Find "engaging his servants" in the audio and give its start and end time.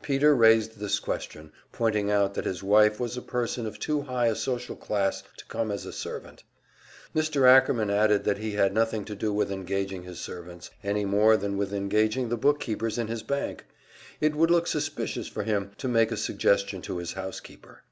9.50-10.70